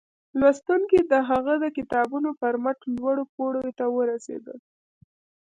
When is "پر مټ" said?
2.41-2.79